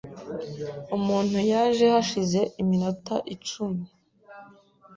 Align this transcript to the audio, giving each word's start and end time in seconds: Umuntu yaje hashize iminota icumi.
Umuntu 0.97 1.37
yaje 1.51 1.85
hashize 1.93 2.39
iminota 2.61 3.15
icumi. 3.33 3.83